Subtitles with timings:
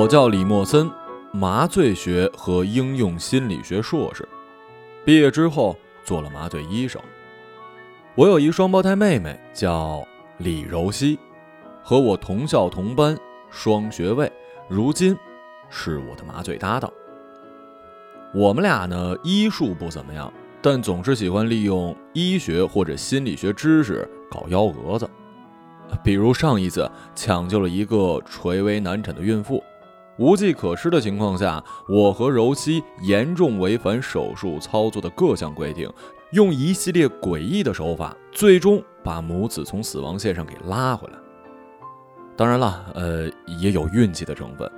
[0.00, 0.90] 我叫李默森，
[1.30, 4.26] 麻醉学和应用心理学硕士，
[5.04, 6.98] 毕业之后做了麻醉医生。
[8.14, 10.02] 我有一双胞胎妹妹，叫
[10.38, 11.18] 李柔熙，
[11.82, 13.14] 和我同校同班，
[13.50, 14.32] 双学位，
[14.70, 15.14] 如今
[15.68, 16.90] 是我的麻醉搭档。
[18.32, 20.32] 我们俩呢，医术不怎么样，
[20.62, 25.06] 但总是喜欢利用医学或者心理学知识搞幺蛾子。
[26.02, 29.62] 比如上一次抢救了一个垂危难产的孕妇，
[30.20, 35.90] 无计可施的情况下，我和柔熙严重违反手术操作的各项规定，
[36.32, 41.14] 用一系列诡异的手法，最终把母子从死亡线上给拉回来。
[42.36, 44.70] 当然了，呃，也有运气的成分。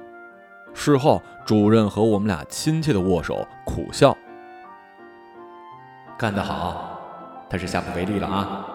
[0.74, 4.16] 事后，主任和我们俩亲切的握手，苦笑
[6.16, 7.00] ：“干得好，
[7.50, 8.68] 他是下不为例了啊。”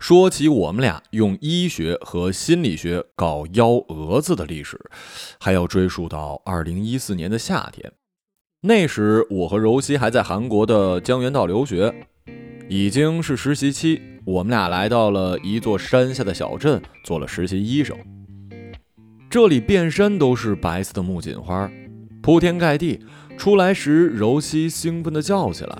[0.00, 4.80] 说起我们俩用医学和心理学搞幺蛾子的历史，
[5.38, 7.92] 还要追溯到二零一四年的夏天。
[8.62, 11.94] 那时我和柔熙还在韩国的江原道留学，
[12.66, 14.00] 已经是实习期。
[14.24, 17.94] 我们俩来到了一座山下的小镇，做了实习医生。
[19.28, 21.70] 这里遍山都是白色的木槿花，
[22.22, 22.98] 铺天盖地。
[23.36, 25.78] 出来时，柔熙兴奋地叫起来：“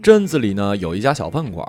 [0.00, 1.66] 镇子里呢，有一家小饭馆。”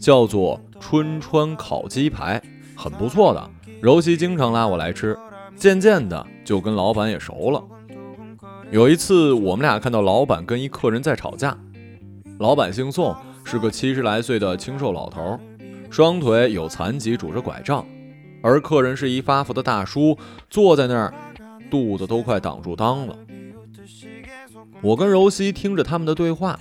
[0.00, 2.38] 叫做春川烤鸡排，
[2.76, 3.50] 很不错的。
[3.80, 5.18] 柔熙经常拉我来吃，
[5.56, 7.64] 渐渐的就跟老板也熟了。
[8.70, 11.56] 有一次，我们俩看到老板跟一客人在吵架。
[12.38, 15.40] 老板姓宋，是个七十来岁的清瘦老头，
[15.88, 17.82] 双腿有残疾，拄着拐杖。
[18.42, 20.18] 而客人是一发福的大叔，
[20.50, 21.14] 坐在那儿，
[21.70, 23.16] 肚子都快挡住裆了。
[24.82, 26.60] 我跟柔熙听着他们的对话，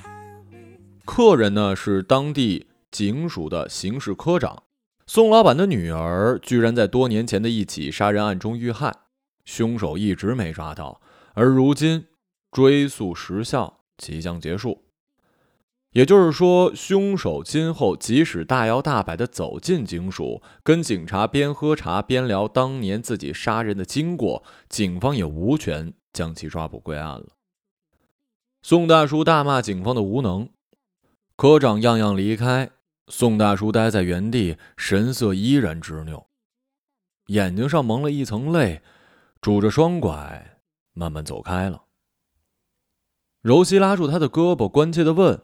[1.04, 2.68] 客人呢是当地。
[2.94, 4.62] 警署的刑事科长
[5.08, 8.96] 宋老板的女儿居然在多年前的一起杀人案中遇害，
[9.46, 11.02] 凶手一直没抓到，
[11.34, 12.06] 而如今
[12.52, 14.84] 追诉时效即将结束，
[15.94, 27.30] 也就是说，凶手今后即使大摇大摆地走进警署，跟警察边喝茶边聊当年自己杀人的经过，警方也无权将其抓捕归案了。
[28.62, 30.48] 宋大叔大骂警方的无能，
[31.36, 32.70] 科长样样离开。
[33.08, 36.28] 宋大叔呆在原地，神色依然执拗，
[37.28, 38.82] 眼睛上蒙了一层泪，
[39.42, 40.62] 拄着双拐，
[40.94, 41.84] 慢慢走开了。
[43.42, 45.44] 柔熙拉住他的胳膊，关切的问：“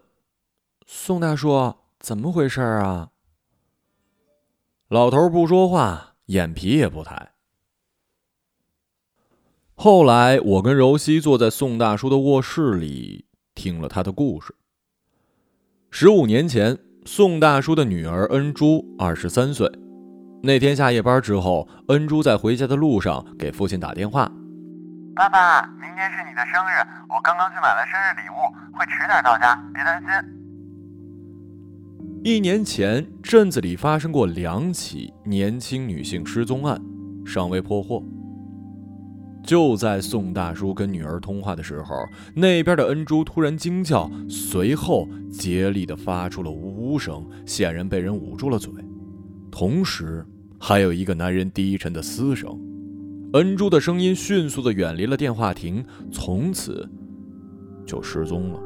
[0.88, 3.12] 宋大叔，怎么回事啊？”
[4.88, 7.34] 老头不说话，眼皮也不抬。
[9.76, 14.56] 后来，我跟柔熙坐在宋大叔的卧室里，听了他的故事。
[15.92, 16.89] 十五年前。
[17.06, 19.68] 宋大叔的女儿恩珠二十三岁，
[20.44, 24.30] 那天下夜班之后，恩珠在回家的路上给父亲打电话
[25.16, 28.38] ：“爸爸，明天是你的生日，我刚刚去买了生日礼物，
[28.78, 30.10] 会迟点到家，别担心。”
[32.24, 36.80] 一年前，镇子里发生过两起年轻女性失踪案，
[37.26, 38.04] 尚未破获。
[39.44, 41.96] 就在宋大叔跟女儿通话的时候，
[42.36, 48.72] 那边的恩珠突然惊叫，随后竭力地发出了呜呜声，显然被人捂住了嘴。
[49.50, 50.24] 同时，
[50.60, 52.60] 还有一个男人低沉的嘶声。
[53.34, 56.88] 恩珠的声音迅速地远离了电话亭，从此
[57.86, 58.60] 就失踪了。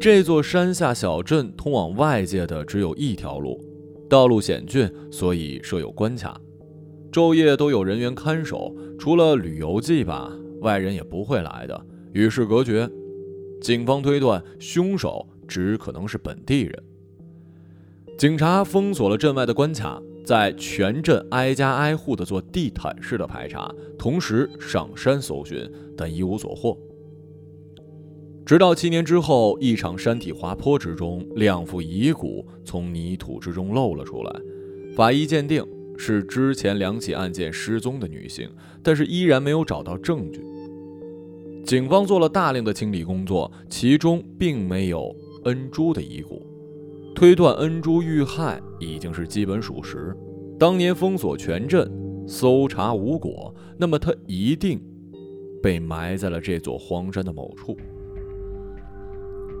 [0.00, 3.67] 这座山下小镇通往外界的只有一条路。
[4.08, 6.40] 道路险峻，所以设有关卡，
[7.12, 8.74] 昼夜都有人员看守。
[8.98, 12.88] 除了旅游季吧，外人也不会来的，与世隔绝。
[13.60, 16.82] 警方推断，凶手只可能是本地人。
[18.16, 26.76] 警察封锁了镇外的关卡，在全镇挨家挨户的做地毯式的排查，同时上山搜寻，但一无所获。
[28.48, 34.40] 直到七年之后，一场山体滑坡之中，两副遗骨从泥土之中露了出来。
[34.96, 35.62] 法医鉴定
[35.98, 38.48] 是之前两起案件失踪的女性，
[38.82, 40.40] 但是依然没有找到证据。
[41.62, 46.40] 警方做了大量的清理工作，其中并没有恩珠的遗骨，
[47.14, 50.16] 推断恩珠遇害已经是基本属实。
[50.58, 51.86] 当年封锁全镇，
[52.26, 54.80] 搜查无果，那么她一定
[55.62, 57.76] 被埋在了这座荒山的某处。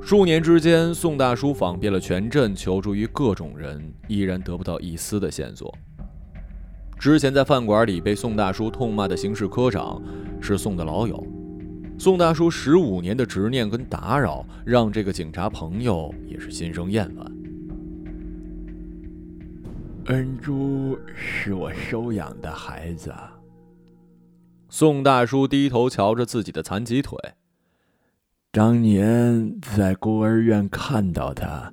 [0.02, 5.72] 数年之间，宋大叔访遍了全镇，求助于各种人，依然得不到一丝的线索。
[6.98, 10.02] 之前在饭馆里被宋大叔痛骂的刑事科长
[10.40, 11.22] 是宋的老友，
[11.98, 17.32] 宋大叔十五年的执念跟打扰，让这个警察朋友也是心生厌烦。
[20.06, 23.12] 恩珠是我收养的孩子。
[24.70, 27.18] 宋大叔低头瞧着自己的残疾腿。
[28.58, 31.72] 当年在孤儿院看到他，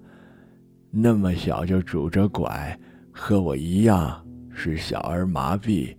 [0.91, 2.79] 那么小就拄着拐，
[3.11, 5.95] 和我一样是小儿麻痹，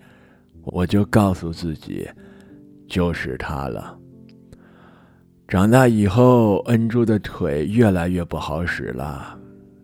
[0.63, 2.09] 我就告诉自己，
[2.87, 3.99] 就是他了。
[5.49, 9.37] 长大以后，恩珠的腿越来越不好使了。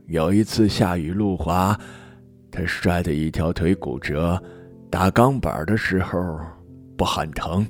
[0.07, 1.77] 有一次下雨路滑。
[2.49, 4.41] 他摔得一条腿骨折，
[4.89, 6.39] 打钢板的时候
[6.97, 7.67] 不喊疼，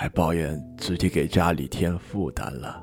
[0.00, 2.82] 还抱怨自己给家里添负担了。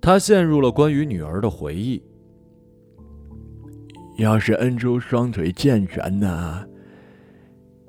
[0.00, 2.00] 他陷入了关于女儿的回忆。
[4.16, 6.64] 要是恩珠双腿健全呢，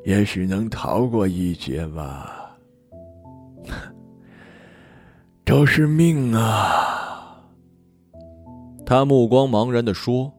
[0.06, 2.58] 也许能逃过一劫吧。
[5.46, 7.46] 都是命啊！
[8.84, 10.34] 他目光茫然的说。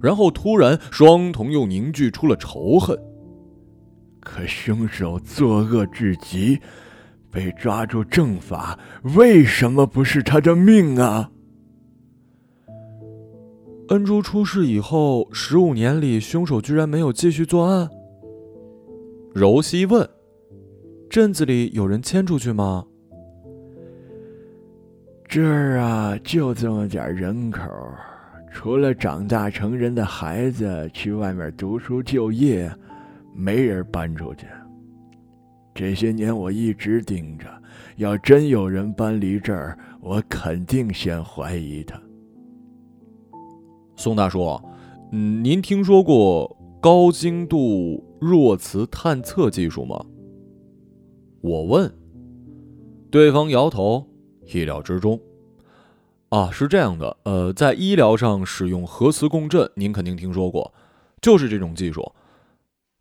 [0.00, 2.98] 然后突然，双瞳又凝聚出了仇恨。
[4.22, 6.58] 可凶手作恶至极，
[7.30, 8.78] 被抓住正法，
[9.16, 11.30] 为什么不是他的命啊？
[13.88, 17.90] 恩珠出事以后，十五年里，凶手居然没有继续作案。
[19.34, 20.08] 柔西问
[21.10, 22.86] ：“镇子里有人迁出去吗？”
[25.28, 27.62] 这儿啊，就这么点人口。
[28.52, 32.70] 除了长大成人的孩子去外面读书就业，
[33.34, 34.46] 没人搬出去。
[35.74, 37.46] 这些年我一直盯着，
[37.96, 42.00] 要真有人搬离这儿，我肯定先怀疑他。
[43.96, 44.60] 宋大叔，
[45.12, 50.04] 嗯，您听说过高精度弱磁探测技术吗？
[51.40, 51.92] 我问，
[53.10, 54.06] 对方摇头，
[54.52, 55.18] 意料之中。
[56.28, 60.72] 啊，是这样的，呃，在医疗上使用核磁共振，您肯定听说过，
[61.20, 62.12] 就是这种技术。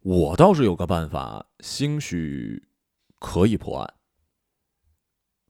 [0.02, 2.68] 我倒是有个办法，兴许
[3.20, 3.94] 可以破案。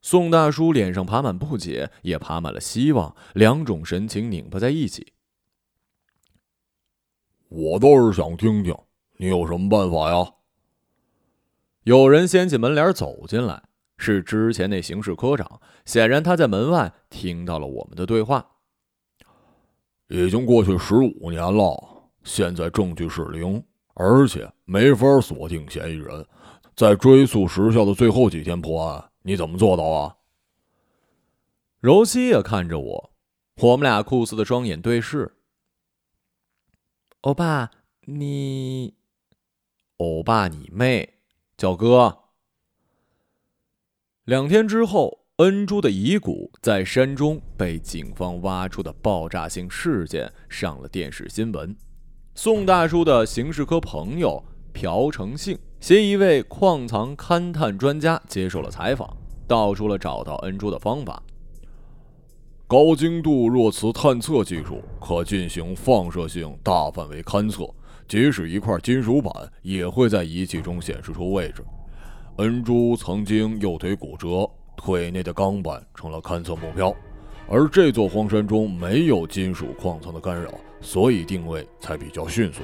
[0.02, 5.14] 宋大叔脸上爬满不解，也爬满了希望，两种神情拧巴在一起。
[7.48, 8.76] 我倒是想听听，
[9.18, 10.34] 你有什么办法呀？
[11.84, 13.64] 有人掀起门帘走进来。
[13.98, 18.44] 是之前那刑事科长，显然他在门外听到了我们的对话。
[20.08, 23.64] 已经过去十五年了，现在证据是零，
[23.94, 26.26] 而且没法锁定嫌疑人，
[26.76, 30.18] 在追诉时效的最后几天破案，你怎么做到啊？
[31.80, 33.12] 柔西也看着我，
[33.58, 35.36] 我们俩酷似的双眼对视。
[37.22, 37.70] 欧巴，
[38.06, 38.96] 你，
[39.98, 41.18] 欧巴你妹，
[41.58, 42.20] 叫哥。
[44.24, 51.76] 两天之后，恩珠的遗骨在山中被警方挖出的爆炸性事件上了电视新闻。
[52.34, 54.42] 宋大叔的刑事科朋友
[54.72, 61.22] 朴成信携一位矿藏勘探专家接受了采访，道出了找到恩珠的方法：
[62.68, 67.70] 高精度弱磁探测技术可进行放射性大范围勘测，
[68.08, 71.64] 即使一块金属板也会在仪器中显示出位置。
[72.38, 76.96] 恩珠曾经右腿骨折，腿内的钢板成了勘测目标，
[77.50, 80.50] 而这座荒山中没有金属矿藏的干扰，
[80.82, 82.62] 所以定位才比较迅速。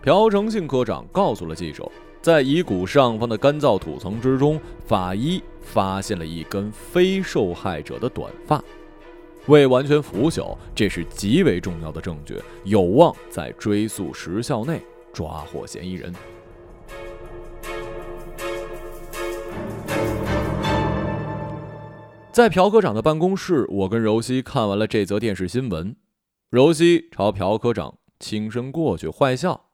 [0.00, 1.90] 朴成信科长告诉了记者，
[2.22, 8.62] 在遗骨上方的干燥土层之中，法医发现了一根非受害者的短发，
[9.46, 14.80] 未完全腐朽，这是极为重要的证据，有望在追诉时效内
[15.12, 16.14] 抓获嫌疑人。
[22.30, 25.96] 在朴科长的办公室，我跟柔熙看完了这则电视新闻。
[26.50, 29.66] 柔西朝朴科长轻声过去，坏笑：“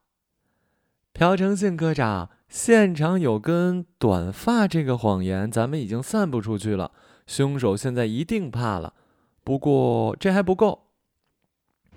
[1.14, 6.90] 朴成信科长，现场有根短发，这个谎言咱们已经散布出去了，
[7.28, 8.94] 凶手现在一定怕了。
[9.44, 10.88] 不过这还不够。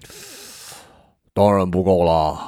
[1.34, 2.40] ”“当然不够了。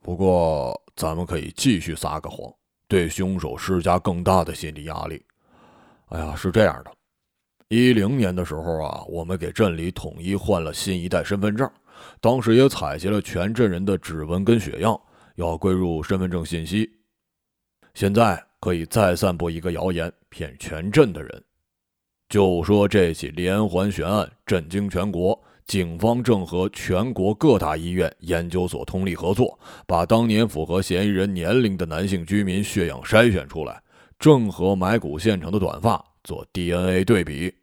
[0.00, 2.52] 不过咱们可以继续撒个谎，
[2.88, 5.24] 对凶手施加更大的心理压力。
[6.10, 6.90] ”“哎呀，是这样的。”
[7.68, 11.70] 一零年的时候啊，我们给镇里统一换了新一代身份证，
[12.18, 14.98] 当时也采集了全镇人的指纹跟血样，
[15.34, 16.90] 要归入身份证信息。
[17.92, 21.44] 现在可以再散布一个谣言，骗全镇的人，
[22.30, 33.82] 就说这起连环悬案震惊全国，警方正和全国各大医院、研究所通力合作，把当年符合嫌疑人年龄的男性居民血样筛选出来，
[34.18, 37.54] 正和埋骨现场的短发做 DNA 对比。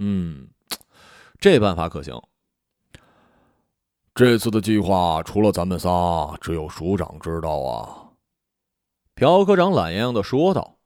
[0.00, 0.50] 嗯，
[1.40, 2.14] 这办法可行。
[4.14, 8.12] 这次的计划除了咱们仨，只有署长知道啊。
[9.14, 10.76] 朴科长懒洋洋的说道：“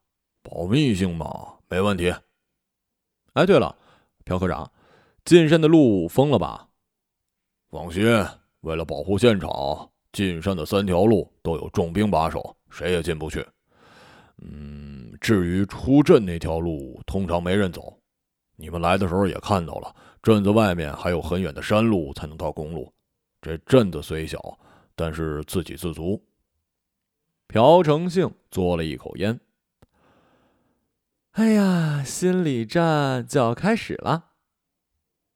[0.41, 2.15] 保密性嘛，没问题。
[3.33, 3.77] 哎，对了，
[4.25, 4.71] 朴科长，
[5.25, 6.69] 进山的路封了吧？
[7.71, 8.05] 放心，
[8.61, 13.45] 为了保护现场，进山的三条路都有重兵把守，谁也进不去。
[14.39, 14.86] 嗯，
[15.27, 17.99] 至于出镇那条路，通常没人走。
[18.55, 19.93] 你们来的时候也看到了，
[20.23, 22.93] 镇子外面还有很远的山路才能到公路。”
[23.43, 24.57] 这镇子虽小，
[24.95, 26.23] 但是自给自足。
[27.49, 29.41] 朴成兴嘬了一口烟。
[31.33, 34.27] 哎呀，心理战就要开始了。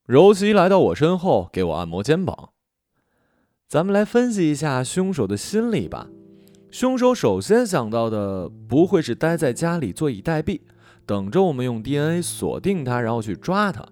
[0.05, 2.53] 柔熙来到我身后，给我按摩肩膀。
[3.67, 6.09] 咱们来分析一下凶手的心理吧。
[6.71, 10.61] 凶手首先想到的不会是待在家里坐以待毙，
[11.05, 13.85] 等着我们用 DNA 锁定他，然后去抓他。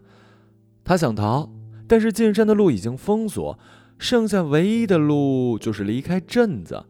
[0.85, 1.51] 他想逃，
[1.87, 3.59] 但是进山的路已经封锁。
[3.99, 6.85] 剩下唯一的路就是离开镇子，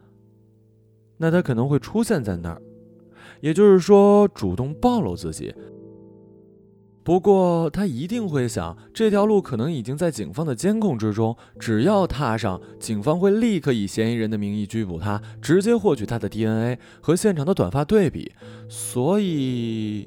[1.16, 2.61] 那他可能会出现在那儿，
[3.40, 5.54] 也就是说主动暴露自己。
[7.09, 18.31] 不过他一定会想，这条路可能已经在警方的监控之中，只要踏上，警方会立刻以嫌疑人的名义拘捕他，直接获取他的 DNA 和现场的短发对比。
[18.69, 20.07] 所以，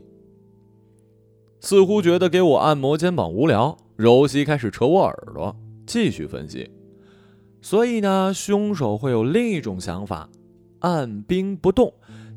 [1.60, 5.56] 似乎觉得给我按摩肩膀无聊，柔西开始扯我耳朵，
[5.88, 6.70] 继续分析。
[7.64, 10.30] 所以呢，凶手会有另一种想法，
[10.82, 11.92] 按兵不动，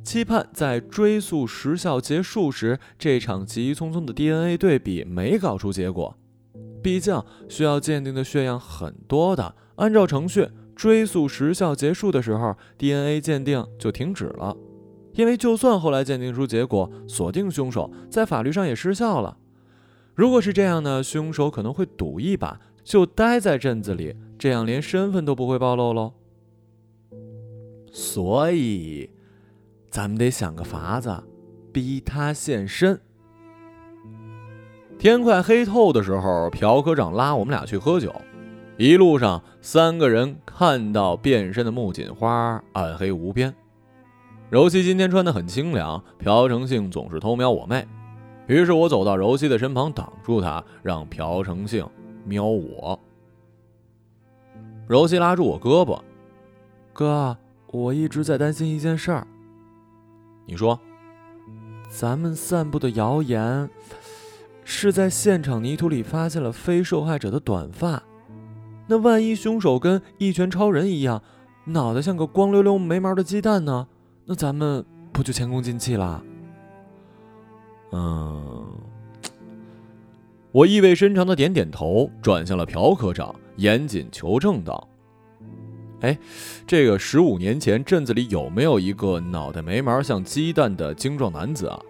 [0.04, 6.16] 期盼在追溯时效结束时，这场急匆匆的 DNA 对比没搞出结果。
[6.82, 10.46] 毕竟需要鉴定的血样很多的，按照程序，
[10.76, 14.54] 追溯时效结束的时候，DNA 鉴定就停止了。
[15.14, 19.38] 因为就算后来鉴定出结果，锁定凶手，在法律上也失效了。
[20.14, 24.14] 如果是这样呢，凶手可能会赌一把，就待在镇子里。
[24.38, 26.12] 这样连身份都不会暴露喽，
[27.90, 29.08] 所以
[29.94, 31.22] 咱们得想个法子，
[31.72, 33.00] 逼他现身。
[34.98, 38.12] 天快黑透的时候，朴科长拉我们俩去喝酒。
[38.76, 43.54] 一路上，三个人看到变身的木槿花，暗黑无边。
[44.50, 47.86] 柔熙今天穿得很清凉，朴成兴总是偷瞄我妹，
[48.48, 51.88] 于是我走到柔熙的身旁，挡住他，让朴成兴
[52.24, 52.98] 瞄我。
[54.88, 56.00] 柔熙拉住我胳膊，
[56.92, 59.24] 哥，我一直在担心一件事儿。
[60.46, 60.78] 你说，
[61.88, 63.68] 咱们散布的谣言
[64.64, 68.02] 是在现场泥土里发现了非受害者的短发，
[68.86, 71.22] 那万一凶手跟一拳超人一样，
[71.64, 73.86] 脑袋像个光溜溜没毛的鸡蛋呢？
[74.26, 76.22] 那咱们不就前功尽弃了？
[77.92, 78.66] 嗯，
[80.50, 83.34] 我意味深长的点点头，转向了朴科长。
[83.56, 84.88] 严谨求证道
[86.04, 86.18] ：“哎，
[86.66, 91.80] 这个十五年前镇子里有没有一个脑袋没毛像鸡蛋的精壮男子啊？”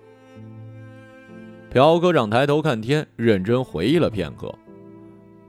[1.69, 4.55] 朴科长抬头看天，认真回忆了片刻：“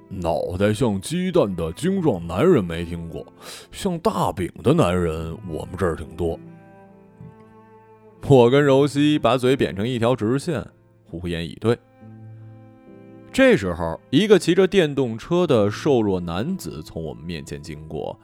[0.09, 3.23] 脑袋像鸡蛋的精壮男人没听过，
[3.71, 6.39] 像大饼的男人我们这儿挺多。”
[8.27, 10.65] 我跟柔西把嘴扁成一条直线，
[11.11, 11.77] 无言以对。
[13.31, 18.19] 这时候，一个骑着电动车的瘦弱男子从我们面前经过，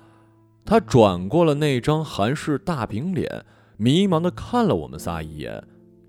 [0.65, 3.45] 他转过了那张韩式大饼脸，
[3.77, 5.63] 迷茫的看了我们仨一眼，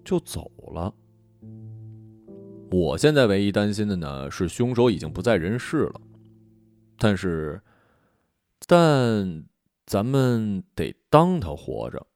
[0.04, 0.94] 就走了。
[2.70, 6.00] 我现在唯一担心的呢，是凶手已经不在人世了，
[6.96, 7.60] 但是，
[8.66, 9.44] 但
[9.84, 12.06] 咱们得当他活着。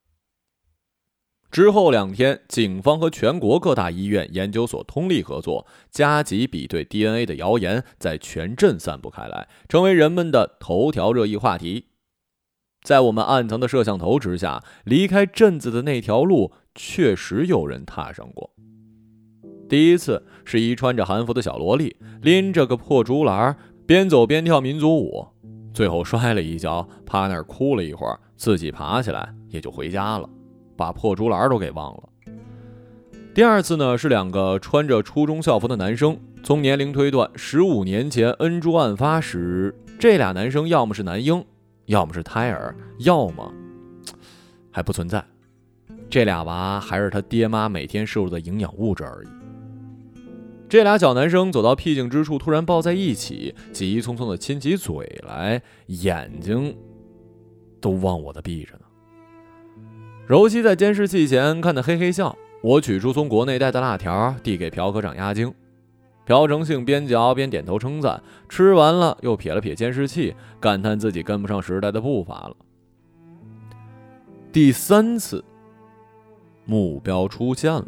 [1.50, 11.86] 之后两天，警方和全国各大医院、研究所通力合作，加急比对 DNA 的谣言在全镇散布开来，成为人们的头条热议话题。
[12.86, 18.48] 在我们暗藏的摄像头之下，离开镇子的那条路确实有人踏上过。
[19.68, 23.56] 第一次是一穿着韩服的小萝莉，拎着个破竹篮，
[23.88, 25.26] 边走边跳民族舞，
[25.74, 30.30] 最后摔了一跤，趴那儿哭了一会儿，自己爬起来也就回家了。
[30.76, 32.04] 把破竹篮都给忘了。
[33.34, 41.44] 第二次呢，是两个穿着初中校服的男生，从年龄推断，十五年前恩珠案发时，这俩男生要么是男婴，
[41.86, 43.52] 要么是胎儿，要么
[44.70, 45.24] 还不存在。
[46.08, 49.28] 这俩娃还是他爹妈每天摄入的营养物质而已。
[50.68, 56.76] 这俩小男生走到僻静之处，突然抱在一起，急匆匆的亲起嘴来，眼睛
[57.80, 58.80] 都忘我的闭着呢。
[60.26, 62.36] 柔熙在监视器前看得嘿嘿笑。
[62.62, 65.54] 我取出从国内带的辣条，递给朴科长压惊。
[66.26, 72.56] 朴成信边嚼边点头称赞，吃完了又瞥了瞥监视器，感叹自己跟不上时代的步伐了。
[74.52, 75.44] 第三次，
[76.64, 77.86] 目标出现了。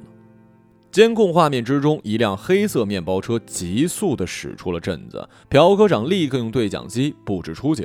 [0.92, 5.28] 监控画面之中，一辆黑色面包车急速的驶出了镇子。
[5.48, 7.84] 朴科长立刻用对讲机布置出警。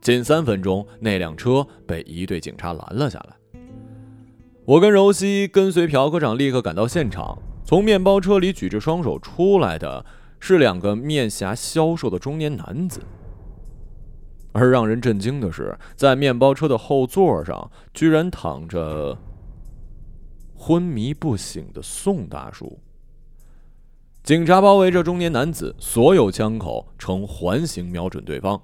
[0.00, 3.60] 仅三分钟，那辆车被一队警察拦了下来。
[4.64, 7.38] 我跟柔西跟随朴科长立刻赶到现场。
[7.70, 10.04] 从面包车里举着双手出来的
[10.40, 13.00] 是两个面颊消瘦的中年男子。
[14.50, 19.16] 而让人震惊的是，在面包车的后座上，居然躺着。
[20.56, 22.80] 昏迷不醒的宋大叔。
[24.24, 28.60] 警察包围着中年男子，所有枪口呈环形瞄准对方。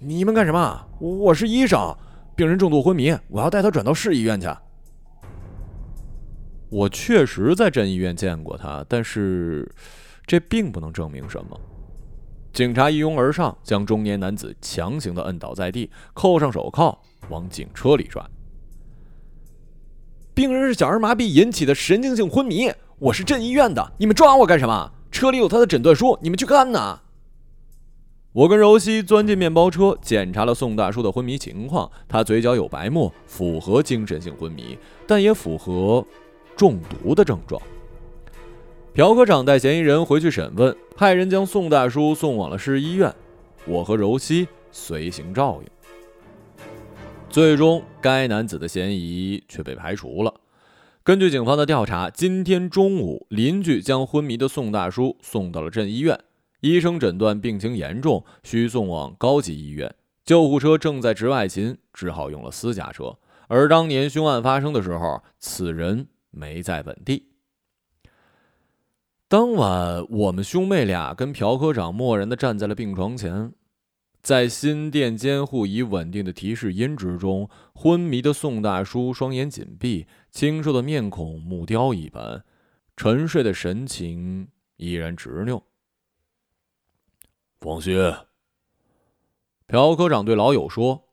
[0.00, 0.86] 你们干什么？
[1.00, 1.96] 我是医生，
[2.36, 4.46] 病人重度昏迷，我要带他转到市医院去。
[6.68, 9.70] 我确实在镇医院见过他，但是
[10.26, 11.60] 这并不能证明什么。
[12.52, 18.24] 警察一拥而上，将中年男子强行的摁倒在地，扣上手铐，往警车里拽。
[20.34, 24.92] 病人是小儿麻痹引起的神经性昏迷，我是镇医院的，你们抓我干什么？
[25.12, 27.00] 车里有他的诊断书，你们去看呐。
[28.32, 36.06] 我跟柔西钻进面包车，检查了宋大叔的昏迷情况，他嘴角有白沫，符合精神性昏迷，但也符合
[36.56, 37.60] 中毒的症状。
[38.94, 43.14] 朴科长带嫌疑人回去审问，派人将宋大叔送往了市医院，
[43.66, 45.68] 我和柔西随行照应。
[47.28, 50.32] 最终，该男子的嫌疑却被排除了。
[51.02, 56.18] 根据警方的调查，今天中午，邻居将昏迷的宋大叔送到了镇医院，
[56.62, 59.94] 医生诊断病情严重，需送往高级医院。
[60.24, 63.14] 救护车正在值外勤，只好用了私家车。
[63.46, 67.32] 而当年凶案发生的时候，此人没在本地。
[69.26, 73.52] 当晚，我们兄妹俩跟朴科长默然的站在了病床前。
[74.22, 82.44] 在心电监护仪稳定的提示音之中，昏迷的宋大叔双眼紧闭，清瘦的面孔木雕一般，
[82.96, 85.62] 沉睡的神情依然执拗。
[87.60, 87.96] 放心，
[89.66, 91.08] 朴科长对老友说：“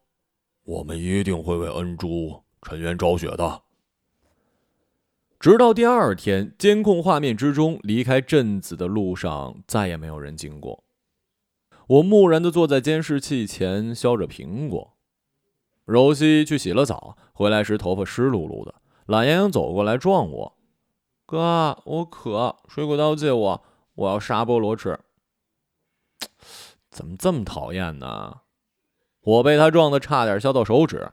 [0.65, 3.62] 我们一定会为恩珠沉冤昭雪的。”
[5.43, 10.86] 直到第二天，监控画面之中，离开镇子的路上再也没有人经过。
[11.86, 14.93] 我木然地坐在监视器前，削着苹果。
[15.84, 18.75] 柔西去洗了澡，回来时头发湿漉漉的，
[19.06, 20.58] 懒洋洋走过来撞我
[21.27, 23.63] ：“哥，我渴，水果刀借我，
[23.95, 24.97] 我要沙菠萝吃。”
[26.89, 28.38] 怎么这么讨厌呢？
[29.19, 31.12] 我被他撞得差点削到手指。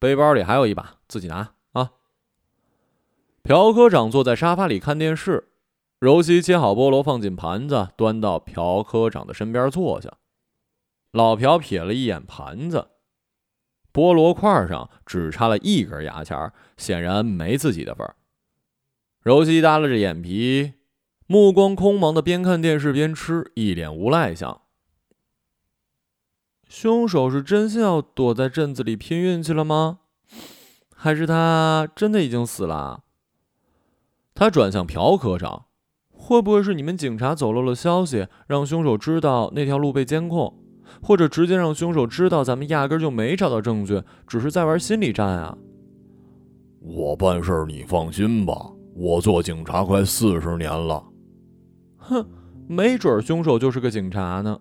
[0.00, 1.52] 背包里还有一把，自己拿。
[3.42, 5.48] 朴科长坐在沙发里看电视。
[5.98, 10.18] 柔西切好菠萝，放进盘子，端到朴科长的身边坐下。
[11.10, 12.90] 老朴瞥了一眼盘子，
[13.92, 18.14] 菠萝块上只插了一根牙签，显然没自己的份儿。
[19.22, 20.74] 柔西耷拉着眼皮，
[21.26, 24.62] 目光空茫的边看电视边吃，一脸无赖相。
[26.68, 30.00] 凶手是真心要躲在镇子里拼运气了吗？
[30.94, 33.02] 还是他真的已经死了？
[34.38, 35.64] 他转向朴科长。
[36.12, 40.54] 会不会是你们警察走漏了消息，让凶手知道那条路被监控，
[41.02, 45.58] 或者直接让凶手知道咱们压根就没找到证据，只是在玩心理战啊？
[46.80, 48.54] 我办事你放心吧，
[48.94, 51.02] 我做警察快四十年了。
[51.96, 52.24] 哼，
[52.68, 54.56] 没准凶手就是个警察呢。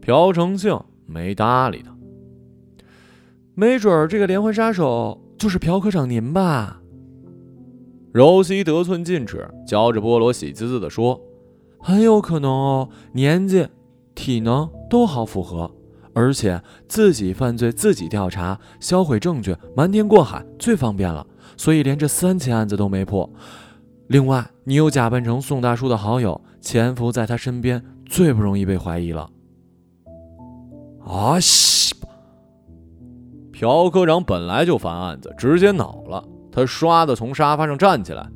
[0.00, 1.94] 朴成庆没搭理他。
[3.54, 6.81] 没准这个连环杀手就是朴科长您吧？
[8.12, 11.18] 柔西得寸进尺，嚼着菠萝，喜滋滋地说
[11.80, 13.66] ：“很有可能哦，年纪、
[14.14, 15.70] 体能都好符合，
[16.12, 23.28] 而且自己犯罪自己调查，销毁证据，瞒天过海最方便了，所以连这三起案子都没破。
[24.08, 29.30] 另外，你又假扮成宋大叔的好友，潜伏在他身边，最不容易被怀疑了。”
[31.02, 31.94] 啊西！
[33.52, 36.22] 朴科长本来就烦案子，直接恼了。
[36.52, 38.28] 他唰的从沙发上站起来，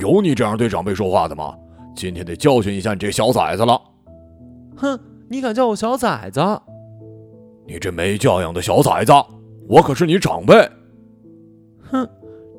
[0.00, 1.56] 有你这样对长辈说话的吗？
[1.96, 3.80] 今天得教训一下你这小崽子了！
[4.76, 6.40] 哼，你敢叫我小崽子？
[7.66, 9.12] 你这没教养的小崽子！
[9.68, 10.54] 我可是你长辈！
[11.90, 12.08] 哼，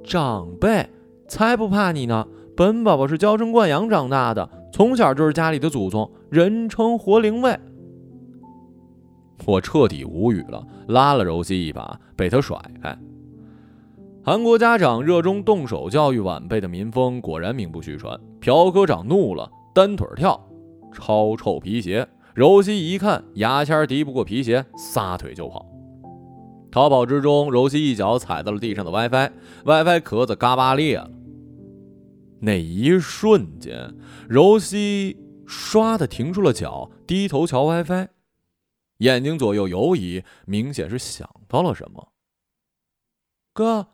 [0.04, 0.86] 长辈
[1.28, 2.28] 才不怕你呢！
[2.58, 7.58] 本宝宝是娇生惯养长大的，从小就是家里的祖宗，人称活灵位。
[9.46, 12.98] 我彻底无语了，拉了柔西一把，被他甩开。
[14.22, 18.20] 韩国家长热衷动手教育晚辈的民风果然名不虚传。
[18.42, 20.40] 朴科长怒了，单腿跳，
[20.92, 22.08] 超臭皮鞋。
[22.36, 25.66] 柔西一看，牙签敌不过皮鞋，撒腿就跑。
[26.70, 31.10] 逃跑之中，柔西一脚踩到了地上的 WiFi，WiFi 壳子嘎巴裂了。
[32.42, 33.96] 那一瞬间，
[34.30, 38.10] 柔西唰的停住了脚，低头瞧 WiFi，
[38.98, 42.10] 眼睛左右游移，明显是想到了什么。
[43.54, 43.88] 哥，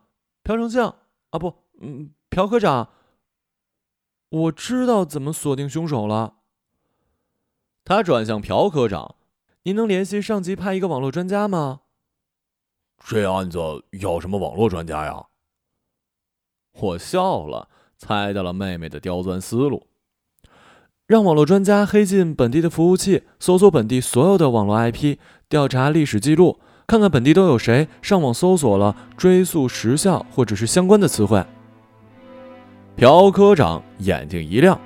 [0.46, 0.96] 朴丞相
[1.32, 2.90] 啊，不，嗯，朴科长，
[4.30, 6.36] 我知道怎么锁定凶手了。
[7.84, 9.16] 他转向朴科长
[9.64, 11.82] ：“您能联系上级派一个网络专家吗？”
[13.04, 13.58] 这案子
[14.00, 15.26] 要什么网络专家呀？
[16.74, 19.88] 我笑了，猜到了妹妹的刁钻思路。
[21.08, 25.18] 让网络专家黑进本地的服务器，搜索本地所有的网络 IP，
[25.50, 31.44] 调查历史记录，看看本地都有谁上网搜索了，追溯时效或者是相关的词汇。
[32.96, 34.80] 朴科长眼睛一亮。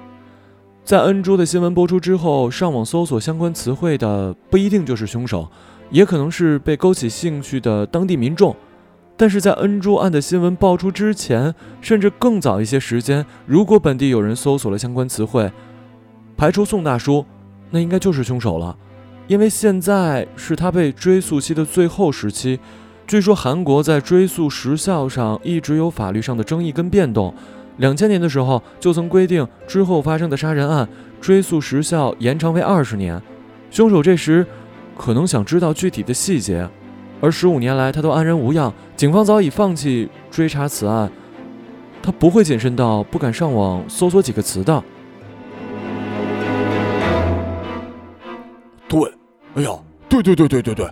[0.83, 5.47] 在恩珠的新闻播出之后，上网搜索相关词汇的不一定就是凶手，
[5.91, 8.55] 也可能是被勾起兴趣的当地民众。
[9.15, 15.51] 但是在恩珠案的新闻爆出之前，甚至更早一些时间，如果本地有人搜索了相关词汇，
[16.37, 17.25] 排除宋大叔，
[17.69, 18.75] 那应该就是凶手了。
[19.29, 22.59] 因为现在是他被追诉期的最后时期，
[23.05, 27.31] 据说韩国在追诉时效上一直有法律上的争议跟变动。
[27.77, 30.89] 两千年的时候就曾规定，之后发生的杀人案
[31.21, 33.21] 追诉时效延长为二十年。
[33.69, 34.43] 凶手这时
[34.97, 36.67] 可能想知道具体的细节，
[37.21, 41.07] 而十五年来他都安然无恙，警方早已放弃追查此案。
[42.01, 44.83] 他不会谨慎到不敢上网搜索几个词的。
[49.59, 50.89] 哎呀，对对对对对对！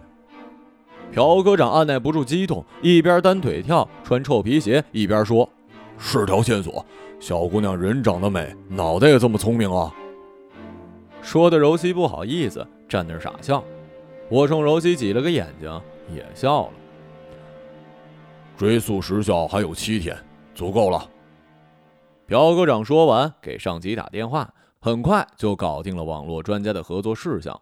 [1.14, 5.48] 朴科长按耐不住激动，一边单腿跳，穿臭皮鞋，一边说。
[5.98, 6.86] 是条线索，
[7.18, 9.96] 小姑娘人长得美，脑袋也这么聪明啊！
[11.24, 13.64] 说的柔西不好意思，站那儿傻笑。
[14.28, 15.82] 我冲柔西挤了个眼睛，
[16.14, 16.74] 也笑了。
[18.58, 20.14] 追溯时效还有七天，
[20.54, 21.10] 足够了。
[22.28, 27.58] 朴科长说完，给上级打电话，很快就搞定了网络专家的合作事项。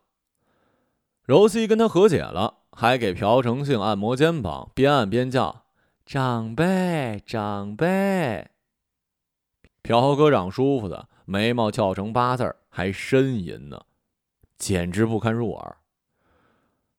[1.26, 5.64] 柔西跟他和解了，还给朴成信按摩肩膀，边按边叫。
[6.06, 8.50] 长辈，长辈。
[9.82, 13.82] 朴科长舒服的眉毛翘成八字还呻吟呢，
[14.60, 15.78] 简直不堪入耳。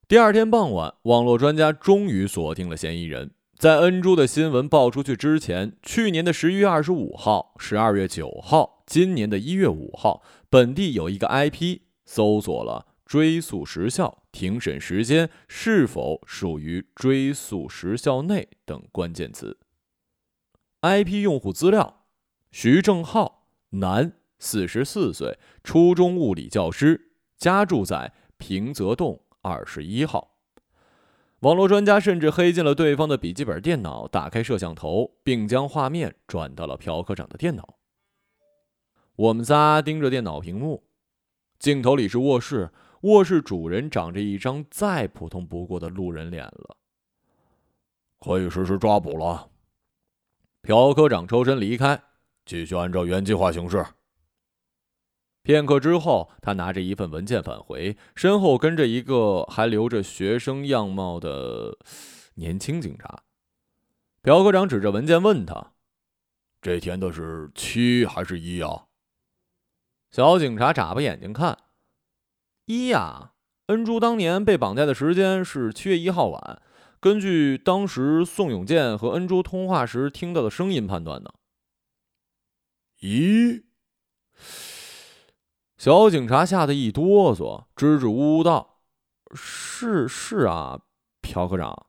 [0.09, 3.31] 第二天傍晚，网络专家终于锁定了嫌疑人。
[3.57, 12.87] 在恩珠的新闻爆出去之前，去年的十一月二十五号、十二月九号、今年的一月五号，本地有一个 IP 搜索了。
[13.07, 19.57] 追诉时效、庭审时间是否属于追诉时效内等关键词。
[20.83, 22.07] IP 用户资料：
[22.51, 30.33] 徐正浩，男，四十四岁，初中物理教师，家住在平泽洞二十一号。
[31.41, 37.79] 网络专家甚至黑进了对方的笔记本电脑，打开摄像头，并将画面转到了朴科长的电脑。
[39.15, 40.89] 我们仨盯着电脑屏幕，
[41.61, 42.73] 镜头里是卧室。
[43.03, 46.77] 卧室主人长着一张再普通不过的路人脸了，
[48.21, 49.51] 可以实施抓捕了。
[50.63, 52.03] 朴科长抽身离开，
[52.45, 53.85] 继续按照原计划行事。
[55.43, 61.79] 片刻之后，他拿着一份文件返回，身后跟着一个还留着学生样貌的
[62.35, 63.23] 年轻警察。
[64.23, 65.75] 朴科长指着文件问他
[66.61, 68.87] ：“这填的是七还是一啊？”
[70.11, 71.57] 小警察眨巴眼睛看。
[72.67, 73.33] 一呀，
[73.67, 76.61] 恩珠当年被绑架的时间是七月一号晚，
[76.99, 81.35] 根据当时宋永健和恩珠通话时听到的声音判断的。
[83.01, 83.63] 咦，
[85.79, 88.81] 小警察吓得一哆嗦，支支吾吾道
[89.33, 90.81] ：“是是啊，
[91.21, 91.87] 朴科长。”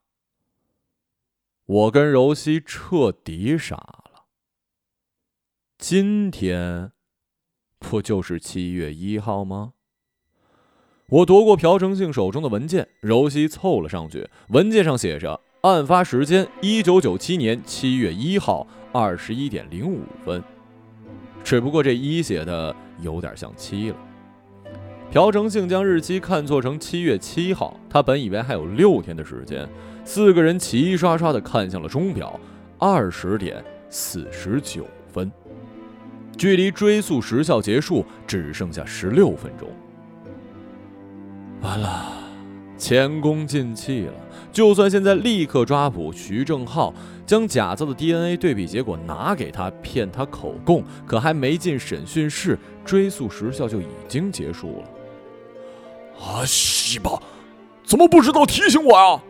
[1.66, 4.28] 我跟柔熙彻底傻了。
[5.80, 6.92] 今天
[7.80, 9.74] 不就是七月一号吗？
[11.10, 14.28] 我夺过朴成信手中的文件，柔西凑了上去。
[14.50, 20.44] 文件上写着：案发时间一九九七年七月一号二十一点零五分。
[21.46, 23.96] 只不过这一写的有点像七了。
[25.10, 29.66] 朴成信将日期看错成七月七号，他本以为还有六天的时间。
[30.04, 32.38] 四个人齐刷刷地看向了钟表，
[32.78, 35.32] 二十点四十九分，
[36.38, 39.70] 距离追诉时效结束只剩下十六分钟。
[41.62, 42.14] 完了，
[42.78, 44.14] 前功尽弃了。
[44.52, 46.94] 就算现在立刻抓捕徐正浩，
[47.26, 50.84] 将假造的 DNA 对比结果拿给他，骗他口供。
[51.06, 56.26] 可还没进审讯室，追诉时效就已经结束了。
[56.26, 57.22] 啊，西吧，
[57.84, 59.22] 怎么不知道提醒我呀？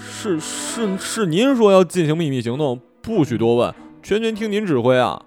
[0.00, 5.22] 是是是，您说要进行秘密行动，不许多问，全权听您指挥啊！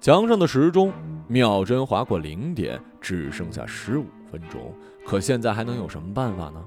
[0.00, 0.92] 墙上的时钟
[1.28, 4.72] 秒针划过零点，只剩下十五分钟。
[5.04, 6.64] 可现在还能有什么办法呢？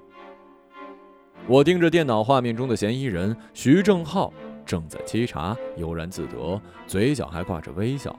[1.48, 4.34] 我盯着电脑画面中的嫌疑人徐正浩，
[4.66, 8.14] 正在沏茶，悠然自得，嘴角还挂着微笑。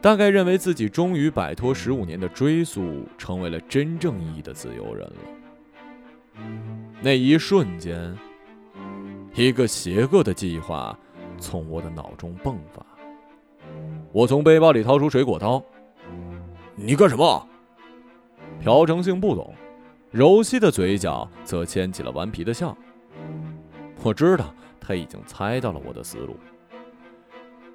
[0.00, 6.42] 大概认为自己终于摆脱十五年的追诉，成为了真正意义的自由人了。
[7.00, 8.16] 那一瞬间，
[9.34, 10.98] 一个邪恶的计划
[11.38, 12.84] 从我的脑中迸发。
[14.12, 15.62] 我从背包里掏出水果刀，
[16.74, 17.48] 你干什么？
[18.62, 19.54] 朴成兴不懂，
[20.10, 22.76] 柔西的嘴角则牵起了顽皮的笑。
[24.02, 26.36] 我知道他已经猜到了我的思路。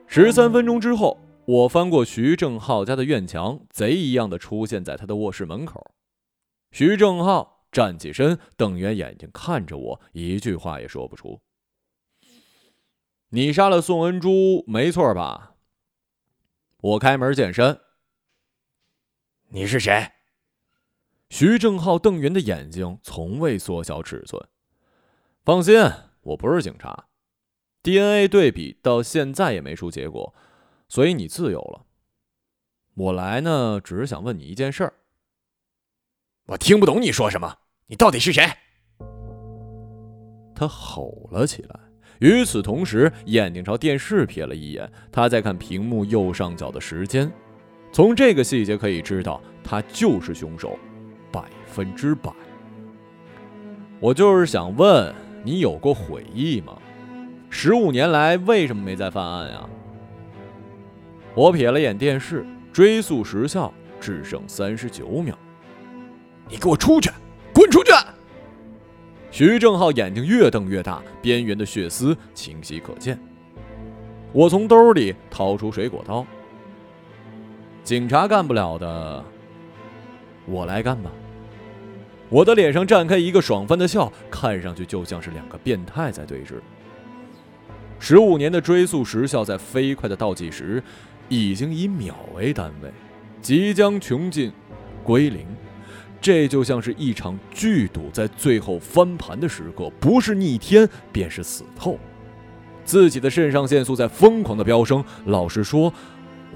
[0.07, 1.17] 十三分钟之后。
[1.47, 5.91] 我翻过徐正浩家的院墙，贼一样的出现在他的卧室门口。
[6.71, 11.39] 徐正浩站起身，瞪圆眼睛看着我，一句话也说不出。
[13.29, 15.53] 你杀了宋恩珠，没错吧？
[16.81, 17.79] 我开门见山。
[19.49, 20.11] 你是谁？
[21.29, 24.45] 徐正浩瞪圆的眼睛从未缩小尺寸。
[25.45, 25.75] 放心，
[26.21, 27.05] 我不是警察。
[27.81, 30.35] DNA 对比到现在也没出结果。
[30.89, 31.85] 所以你自由了。
[32.95, 34.93] 我来呢，只是想问你一件事儿。
[36.47, 38.45] 我听不懂你说什么，你到底是谁？
[40.55, 41.79] 他吼了起来，
[42.19, 47.31] 与此同时，眼睛朝电视瞥了一眼，他在看屏幕右上角的时间。
[47.91, 50.77] 从这个细节可以知道，他就是凶手，
[51.31, 52.31] 百分之百。
[53.99, 56.77] 我就是想问你，有过悔意吗？
[57.49, 59.67] 十五年来，为什么没再犯案呀？
[61.33, 65.37] 我瞥了眼电视，追溯时效只剩三十九秒。
[66.49, 67.09] 你给我出去，
[67.53, 67.91] 滚出去！
[69.31, 73.19] 徐正浩眼睛越瞪越大，边缘的血丝清晰可见。
[74.33, 76.25] 我从兜里掏出水果刀。
[77.87, 79.23] 警察干不了的，
[80.45, 81.09] 我来干吧。
[82.27, 86.55] 我的脸上绽开一个爽翻的笑，看上去就像是两个变态在对峙。
[87.97, 90.83] 十五年的追溯时效在飞快的倒计时。
[91.29, 92.89] 已经以秒为单位，
[93.41, 94.51] 即将穷尽，
[95.03, 95.45] 归零。
[96.19, 101.97] 这就像是一场剧赌在最后翻盘的时刻，不是逆天便是死透。
[102.85, 105.03] 自己的肾上腺素在疯狂的飙升。
[105.25, 105.93] 老实说，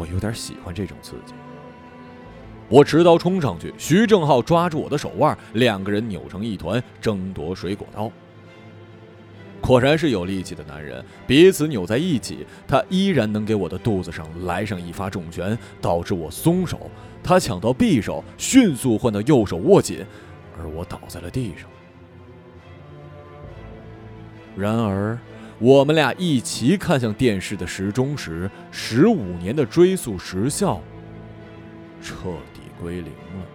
[0.02, 1.34] 我有点喜欢这种刺激。
[2.68, 8.12] 我持刀冲上去，徐正浩抓住我的手腕，两个人扭成一团，争夺水果刀。
[9.62, 16.90] 果然是有力气的男人，彼此扭在一起，他依然能给我的肚子上来上一发重拳，导致我松手。
[17.24, 20.04] 他抢到匕首，迅速换到右手握紧，
[20.58, 21.70] 而我倒在了地上。
[24.56, 25.20] 然而，
[25.62, 30.82] 我们俩一齐看向电视的时钟时，十五年的追溯时效
[32.02, 33.46] 彻底归零了。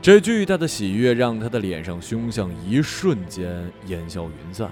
[0.00, 4.70] 这巨大的喜悦让他的脸上凶相一瞬间烟消云散，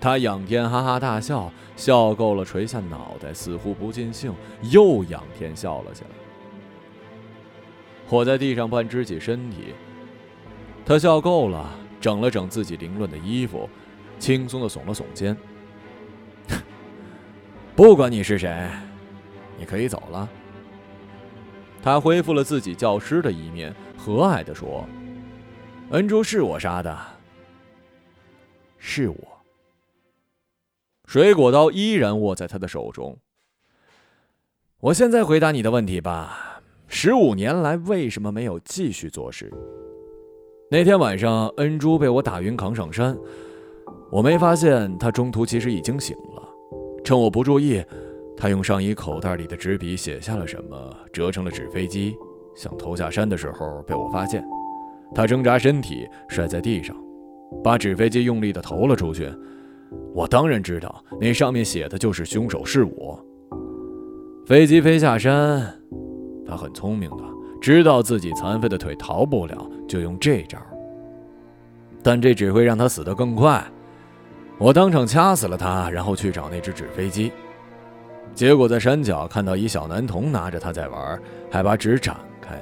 [0.00, 6.10] 他仰天哈哈大笑，笑够了垂下脑袋，似乎不尽兴，又仰天笑了起来。
[8.08, 9.74] 我在地上半支起身体，
[10.88, 11.70] 他笑够了，
[12.00, 13.68] 整了整自己凌乱的衣服，
[14.18, 15.36] 轻松的耸了耸肩。
[17.76, 18.70] 不管你是谁，
[19.58, 20.26] 你可以走了。
[21.82, 23.74] 他恢复了自己教师的一面。
[23.98, 24.88] 和蔼地说
[25.90, 26.98] ：“恩珠是我杀的，
[28.78, 29.16] 是我。”
[31.04, 33.18] 水果刀依然握在他的手中。
[34.80, 39.52] 我现在回答你的问题吧：十五年来为什么没有继续做事？
[40.70, 43.16] 那天晚上，恩珠被我打晕扛上山，
[44.10, 46.42] 我没发现她中途其实已经醒了。
[47.02, 47.82] 趁我不注意，
[48.36, 52.14] 她用上衣口袋里的纸笔写下了什么，折成了纸飞机。
[52.54, 54.44] 想投下山的时候被我发现，
[55.14, 56.94] 他挣扎身体摔在地上，
[57.64, 59.32] 把纸飞机用力的投了出去。
[60.12, 63.18] 我当然知道那上面写的就是凶手是我。
[64.44, 65.62] 飞机飞下山，
[66.44, 67.24] 他很聪明的，
[67.58, 70.58] 知道自己残废的腿逃不了，就用这招。
[72.02, 73.64] 但这只会让他死得更快。
[74.58, 77.32] 我当场掐死了他，然后去找那只纸飞机。
[78.34, 81.20] 结果在山脚看到一小男童拿着它在玩，
[81.50, 82.60] 还把纸展开。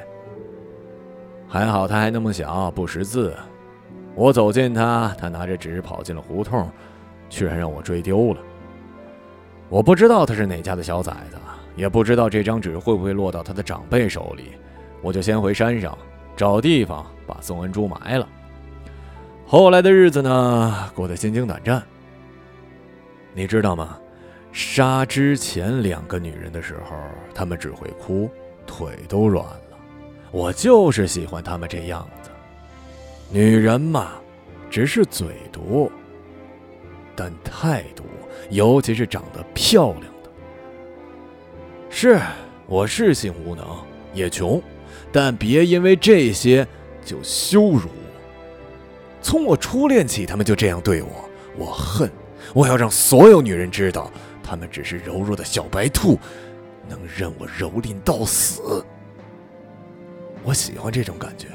[1.48, 3.34] 还好他还那么小，不识字。
[4.14, 6.70] 我走近他，他拿着纸跑进了胡同，
[7.28, 8.40] 居然让我追丢了。
[9.68, 11.36] 我不知道他是哪家的小崽子，
[11.74, 14.52] 也不知道这张纸会不会落到他的长辈手里，
[15.02, 15.96] 我就先回山上
[16.36, 18.28] 找地方把宋恩珠埋了。
[19.46, 21.82] 后来的日子呢，过得心惊胆战。
[23.32, 23.98] 你知道吗？
[24.52, 26.96] 杀之前两个女人的时候，
[27.34, 28.30] 她们只会哭，
[28.66, 29.60] 腿都软了。
[30.30, 32.30] 我就是喜欢她们这样子。
[33.30, 34.12] 女人嘛，
[34.70, 35.90] 只是嘴毒，
[37.14, 38.04] 但态度，
[38.50, 40.30] 尤其是长得漂亮的。
[41.90, 42.18] 是，
[42.66, 43.66] 我是性无能，
[44.14, 44.62] 也穷，
[45.16, 46.68] 但别因为这些
[47.02, 48.20] 就羞辱我。
[49.22, 51.08] 从我初恋起，他们就这样对我，
[51.56, 52.10] 我恨，
[52.52, 54.12] 我要让所有女人知道。
[54.44, 56.18] 他们只是柔弱的小白兔，
[56.86, 58.84] 能任我蹂躏到死。
[60.44, 61.48] 我喜欢这种感觉。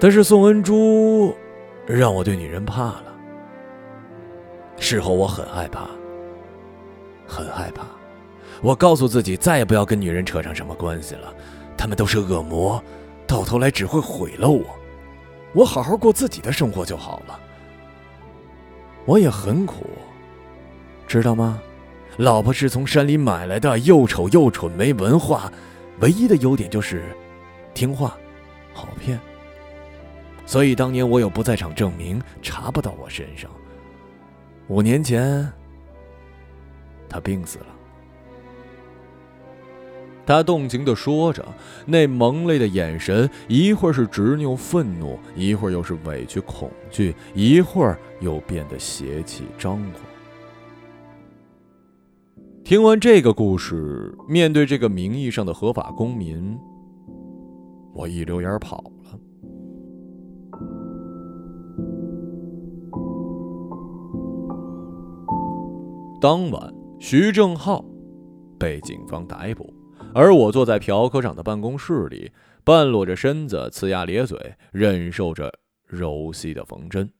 [0.00, 1.32] 但是宋恩珠
[1.86, 3.14] 让我对女人怕了。
[4.76, 5.88] 事后我很害怕，
[7.28, 7.86] 很害怕。
[8.62, 11.34] 我告诉自己再也不要跟女人扯上什么关系了，
[11.76, 12.82] 她们都是恶魔，
[13.26, 14.64] 到头来只会毁了我。
[15.52, 17.38] 我好好过自己的生活就好了。
[19.04, 19.86] 我也很苦，
[21.06, 21.60] 知道吗？
[22.16, 25.52] 老婆是从山里买来的，又丑又蠢，没文化，
[26.00, 27.02] 唯一的优点就是
[27.74, 28.16] 听话，
[28.72, 29.18] 好骗。
[30.46, 33.50] 所以当年我有不在场证明，查不到我身上。
[34.68, 35.52] 五年前，
[37.08, 37.66] 他病死了。
[40.26, 41.44] 他动情的说着，
[41.86, 50.02] 那蒙泪的眼神，一会儿是执拗愤怒，一会儿又是委屈恐惧，一会儿又变得邪气张狂。
[52.64, 56.58] 听完这个故事，面对这个名义上的合法公民，
[57.92, 59.18] 我一溜烟跑了。
[66.18, 67.84] 当晚，徐正浩
[68.58, 69.70] 被警方逮捕。
[70.14, 72.30] 而我坐在朴科长的办公室里，
[72.62, 77.12] 半裸着身子，呲牙咧嘴，忍受着柔细的缝针。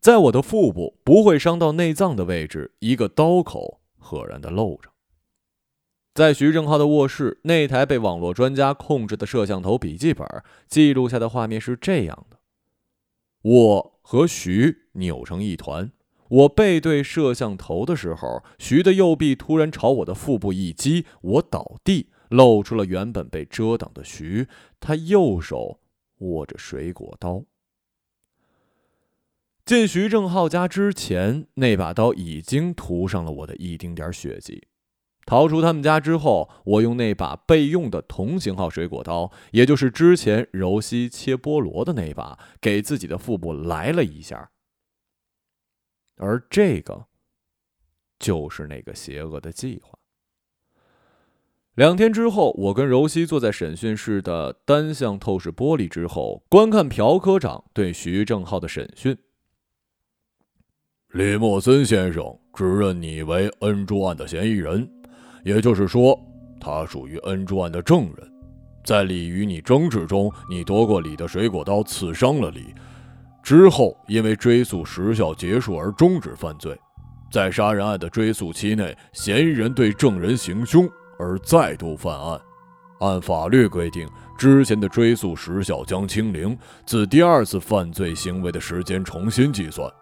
[0.00, 4.90] 在我的腹部不会伤到内脏的位置，一个刀口赫然的露着。
[6.12, 10.26] 在徐正浩的卧室，那台被网络专家控制的摄像头笔记本
[10.68, 12.38] 记录下的画面是这样的：
[13.42, 15.90] 我和徐扭成一团。
[16.34, 24.48] 我背对摄像头的时候，徐的右臂突然朝我的腹部一击，我倒地，露出了原本被遮挡的徐。
[24.80, 25.80] 他右手
[26.18, 27.44] 握着水果刀。
[29.64, 34.66] 进徐正浩家之前，那把刀已经涂上了我的一丁点血迹。
[35.26, 44.50] 逃出他们家之后，我用那把备用的同型号水果刀，也就是之前柔西切菠萝的那把，给自己的腹部来了一下。
[46.16, 47.06] 而这个，
[48.18, 49.98] 就是那个邪恶的计划。
[51.74, 59.18] 两天之后，我跟柔熙坐在审讯室的单向透视玻璃之后，观看朴科长对徐正浩的审讯。
[61.08, 64.88] 李莫森先生指认你为恩珠案的嫌疑人，
[65.44, 66.16] 也就是说，
[66.60, 68.32] 他属于恩珠案的证人。
[68.84, 72.74] 在李与你争执中，你夺过李的水果刀，刺伤了李。
[73.44, 76.76] 之后，因为追诉时效结束而终止犯罪，
[77.30, 82.40] 在杀人案的追诉期内，嫌疑人对证人行凶而再度犯案。
[83.00, 89.92] 按法律规定，之前的追诉时效将清零，自第二次犯罪行为的时间重新计算。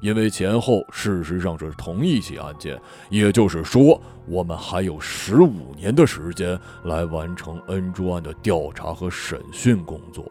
[0.00, 10.24] 因为前后事实上是同一起案件，也就是说，我们还有十五年的时间来完成恩珠案的调查和审讯工作，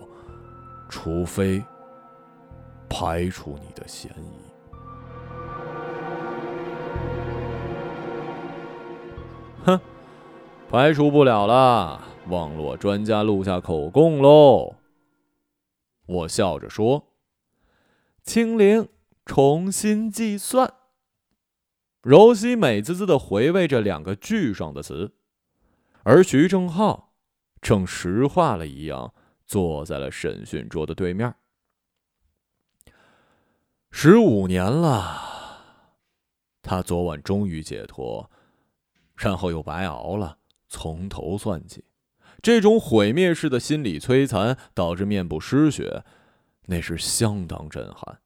[0.87, 1.61] 除非。
[2.91, 4.41] 排除你的嫌疑。
[9.63, 9.79] 哼，
[10.69, 12.01] 排除不了了。
[12.27, 14.75] 网络专家录下口供喽。
[16.05, 17.07] 我笑着说
[18.21, 18.89] ：“清零，
[19.25, 20.73] 重新计算。”
[22.03, 25.13] 柔西美滋滋的回味着两个巨爽的词，
[26.03, 27.13] 而徐正浩
[27.61, 29.13] 正石化了一样
[29.45, 31.33] 坐在了审讯桌的对面。
[33.91, 35.21] 十五年了，
[36.63, 38.31] 他昨晚终于解脱，
[39.15, 40.37] 然后又白熬了，
[40.67, 41.83] 从头算起。
[42.41, 46.03] 这种毁灭式的心理摧残导致面部失血，
[46.65, 48.19] 那是相当震撼。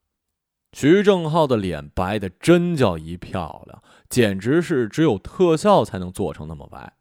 [0.72, 6.93] 徐正浩的脸白的真叫一漂亮，简直是只有特效才能做成那么白。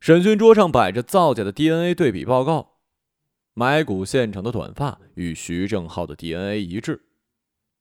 [0.00, 2.78] 审讯桌上摆着造假的 DNA 对比报告，
[3.54, 7.06] 埋骨现场的短发与徐正浩的 DNA 一致。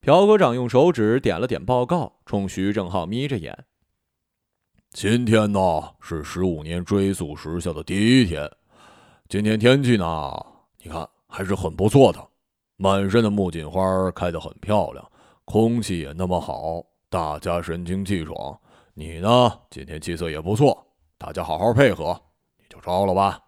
[0.07, 3.65] 朴科长用手指点了点报告，冲徐正浩眯着眼
[4.91, 5.59] ：“今天呢
[5.99, 8.49] 是十五年追溯时效的第一天，
[9.27, 10.31] 今天天气呢，
[10.81, 12.25] 你看还是很不错的。”
[12.77, 15.11] 满山的木槿花开得很漂亮，
[15.43, 18.57] 空气也那么好，大家神清气爽。
[18.93, 20.87] 你呢，今天气色也不错，
[21.17, 22.17] 大家好好配合，
[22.57, 23.41] 你就招了吧。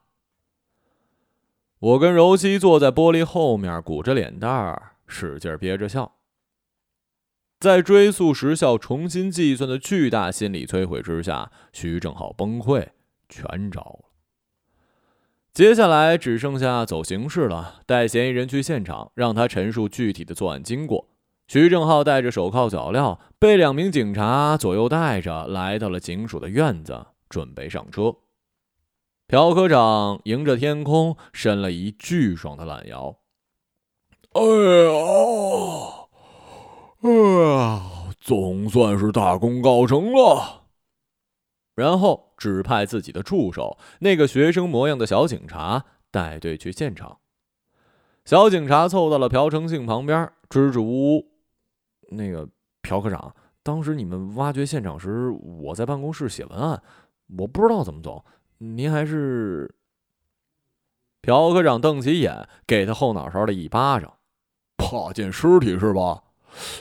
[1.79, 6.18] 我跟柔熙坐在玻璃后面，鼓着脸蛋儿，使劲憋着笑。
[7.59, 12.87] 在追溯时效重新计算的巨大心理摧毁之下，徐正浩崩溃，
[13.27, 14.09] 全招了。
[15.53, 21.09] 接下来只剩下走形式了，带嫌疑人去现场，让他陈述具体的作案经过。
[21.49, 28.15] 徐正浩带着手铐脚镣，被两名警察左右带着，来到了警署的院子，准备上车。
[29.27, 33.17] 朴科长迎着天空，伸了一巨爽的懒腰。
[34.31, 35.98] 哎呀，
[37.01, 40.65] 啊，总算是大功告成了。
[41.75, 47.19] 然后指派自己的助手，那个学生模样的小警察带队去现场。
[48.25, 51.31] 小警察凑到了朴成信旁边，支支吾吾
[52.11, 52.49] ：“那个
[52.81, 53.33] 朴科长，
[53.63, 56.83] 当时你们挖掘现场时，我在办公室写文案，
[57.37, 58.25] 我不知道怎么走。
[58.57, 59.73] 您还是……”
[61.21, 64.13] 朴科长瞪起眼，给他后脑勺的一巴掌
[64.75, 66.23] ：“怕见尸体是吧？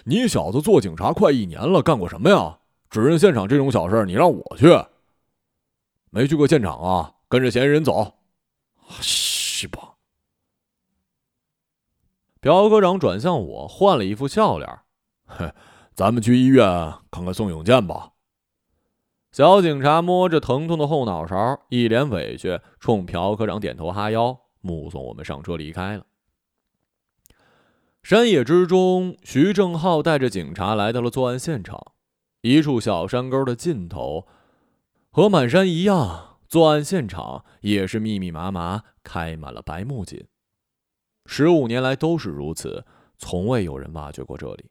[0.04, 2.58] 你小子做警察快一年了，干过什么呀？”
[2.90, 4.66] 指认现场这种小事，你让我去？
[6.10, 7.14] 没去过现场啊？
[7.28, 8.14] 跟着嫌疑人走。
[9.00, 9.96] 是吧？
[12.40, 14.78] 朴科长转向我，换了一副笑脸。
[15.26, 15.52] 嘿，
[15.94, 18.12] 咱们去医院看看宋永健吧。
[19.32, 26.06] 小警察摸着疼痛的后脑勺，一脸委屈，冲朴科长点头哈腰，目送我们上车离开了。
[28.08, 31.92] 山野之中，徐正浩带着警察来到了作案现场。
[32.40, 34.26] 一处小山沟的尽头，
[35.10, 40.26] 和满山一样，作案现场也是密密麻麻开满了白木槿。
[41.26, 42.86] 十五年来都是如此，
[43.18, 44.70] 从未有人挖掘过这里。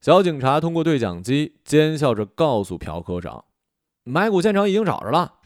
[0.00, 3.46] 小警察通过对讲机奸笑着告诉朴科长
[4.06, 5.40] ：“埋骨现场已经找着了。”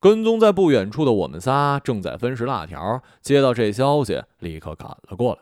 [0.00, 5.40] 跟踪在不远处的我们仨正在分食辣条，接到这消息，立刻赶了过来。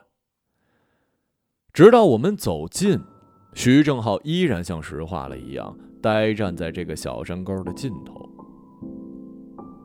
[1.72, 3.00] 直到我们走近。
[3.54, 8.28] 徐正浩依然像石化了一样，呆站在这个小山沟的尽头。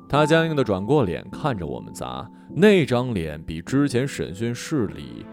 [0.08, 5.26] 他僵硬的转过脸，看着我们仨，那张脸比之前审讯室里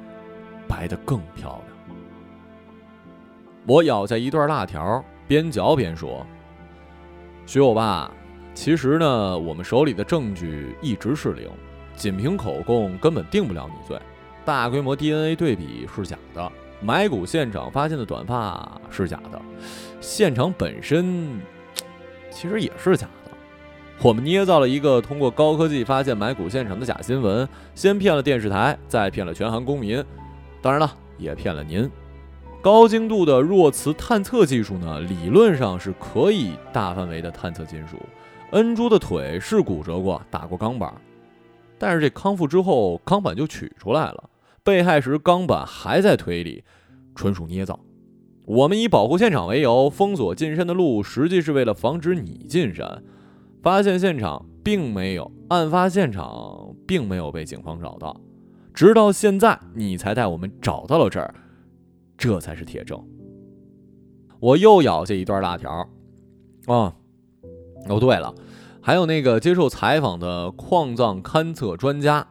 [0.66, 1.98] 白的更漂亮。
[3.66, 6.24] 我咬下一段辣条，边嚼边说
[7.44, 8.10] ：“徐欧巴，
[8.62, 11.48] 其实呢，我们手里的证据一直是零，
[11.96, 13.98] 仅凭口供根本定不了你罪，
[14.44, 19.40] 大规模 DNA 对比是假的。”埋骨现场发现的短发是假的，
[20.02, 21.40] 现场本身
[22.30, 23.30] 其实也是假的。
[24.02, 30.04] 我们捏造了一个通过高科技发现埋骨现场的假新闻，先骗了电视台，再骗了全韩公民，
[30.60, 31.90] 当然了，也骗了您。
[32.60, 37.96] 高精度的弱磁探测技术呢，理论上是可以大范围的探测金属。
[38.52, 40.92] 恩珠的腿是骨折过，打过钢板，
[41.78, 44.30] 但是这康复之后，钢板就取出来了。
[44.62, 46.62] 被害时钢板还在腿里，
[47.14, 47.78] 纯属捏造。
[48.46, 53.02] 我们以保护现场为由封锁进山的路，实际是为了防止你进山。
[53.62, 58.20] 发现现场并没有，案发现场并没有被警方找到，
[58.74, 61.34] 直到现在你才带我们找到了这儿，
[62.16, 63.00] 这才是铁证。
[64.40, 65.88] 我又咬下一段辣条。
[66.66, 66.94] 啊，
[67.88, 68.34] 哦对了，
[68.80, 72.26] 还有那个接受采访的矿藏勘测专家，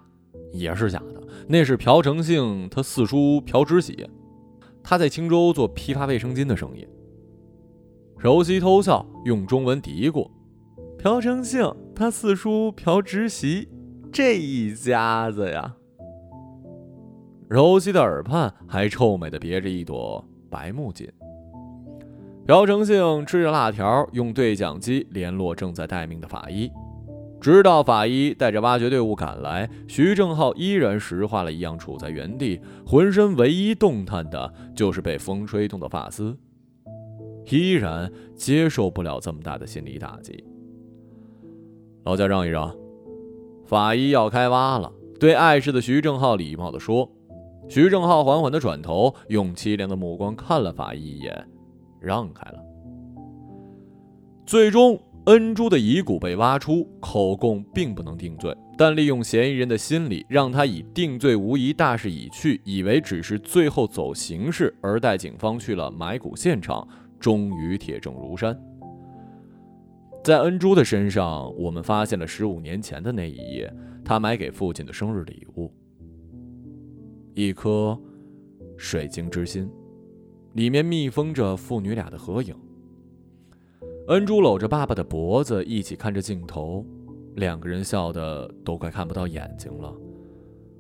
[0.54, 1.22] 也是假的。
[1.48, 4.08] 那是朴成兴，他四叔朴直喜，
[4.84, 6.88] 他在青州做批发卫生巾的生意。
[8.18, 10.30] 柔西偷笑，用中文嘀咕
[11.00, 13.68] ：“朴成兴，他四叔朴直喜，
[14.12, 15.76] 这一家子呀。”
[17.50, 21.10] 柔西的耳畔还臭美的别着一朵白木槿。
[22.50, 26.68] 朴成兴吃着辣条，用对讲机联络正在待命的法医。
[27.40, 36.36] 直到法医带着挖掘队伍赶来，徐正浩依然石化了一样处在原地，浑身唯一动弹的就是被风吹动的发丝，
[37.52, 40.44] 依然接受不了这么大的心理打击。
[42.04, 42.76] 老家让一让，
[43.68, 44.92] 法医要开挖了。
[45.20, 47.12] 对碍事的徐正浩礼貌地说
[47.70, 51.48] ：“徐正浩缓缓地转头，用凄凉的目光看了法医一眼，
[52.00, 52.60] 让开了。
[54.46, 66.88] 最终，恩珠的遗骨被挖出，口供并不能定罪，但利用嫌疑人的心理，让他以定罪无疑、大势已去，以为只是最后走形式，而带警方去了埋骨现场，
[67.20, 68.60] 终于铁证如山。
[70.24, 73.72] 在恩珠的身上，我们发现了十五年前的那一夜，
[74.04, 75.72] 他买给父亲的生日礼物。
[77.36, 77.98] 一颗
[78.78, 79.70] 水晶之心，
[80.60, 82.54] 里面密封着父女俩的合影。
[84.10, 86.86] 恩珠搂着爸爸的脖子，一起看着镜头，
[87.36, 89.96] 两个人笑得都快看不到眼睛了。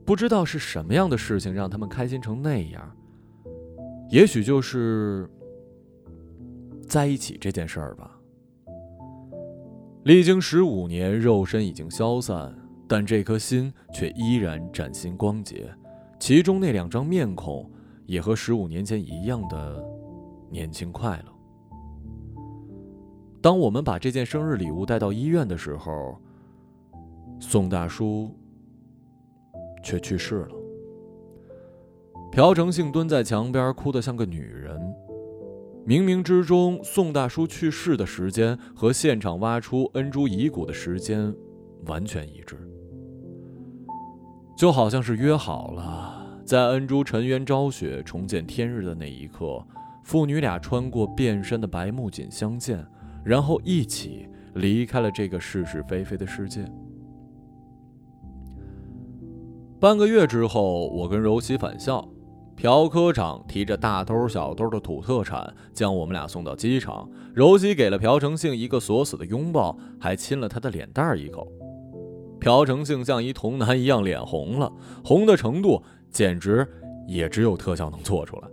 [0.03, 2.93] 不知道是什么样的事情让他们开心成那样。
[4.09, 5.29] 也许就是
[6.85, 8.19] 在一起这件事儿吧。
[10.03, 12.53] 历经十五年，肉身已经消散，
[12.85, 15.73] 但这颗心却依然崭新光洁。
[16.19, 17.71] 其中那两张面孔，
[18.09, 19.85] 也和十五年前一样的
[20.49, 21.31] 年轻快乐。
[23.39, 26.19] 当我们把这件生日礼物带到医院的时候，
[27.39, 28.35] 宋大叔
[29.83, 30.55] 却去世了。
[32.31, 34.81] 朴成信蹲在墙边，哭得像个女人。
[35.85, 41.31] 冥冥之中，宋大叔去世的时间和现场挖出恩珠遗骨的时间
[41.85, 42.57] 完全一致。
[44.57, 46.18] 就好像是约好了，
[46.49, 49.63] 在恩珠沉冤昭雪、重见天日的那一刻，
[50.03, 52.83] 父女俩穿过变身的白木槿相见，
[53.23, 56.65] 然后一起离开了这个是是非非的世界。
[59.79, 62.03] 半个月之后，我跟柔熙返校，
[62.55, 67.07] 朴科长提着大兜小兜的土特产，将我们俩送到机场。
[67.35, 71.47] 柔熙给了朴成信一个锁死的拥抱，还亲了他的脸蛋一口。
[72.39, 74.71] 朴成信像一童男一样脸红了，
[75.03, 76.67] 红的程度简直
[77.07, 78.47] 也只有特效能做出来。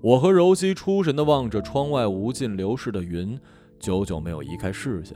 [0.00, 3.38] 我和柔熙出神的望着窗外无尽流逝的云，
[3.78, 5.14] 久久没有移开视线。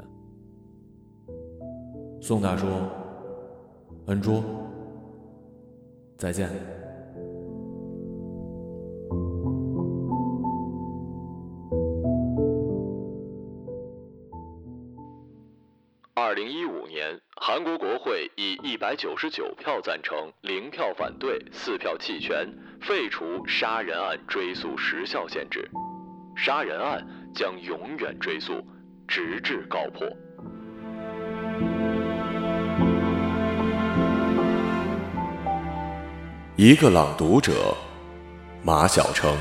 [2.21, 2.67] 宋大叔，
[4.07, 4.43] 恩珠，
[6.19, 6.51] 再见。
[17.47, 25.71] 韩国国会以一百九十九票赞成、零票反对、四票弃权，废除杀人案追诉时效限制，
[26.35, 28.67] 杀人案将永远追诉，
[29.07, 30.09] 直至告破。
[36.57, 37.77] 一个朗读者，
[38.63, 39.37] 马晓成。